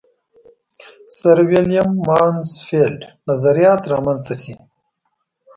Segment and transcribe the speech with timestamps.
[1.17, 4.53] سرویلیم مانسفیلډ نظریات را منځته شي.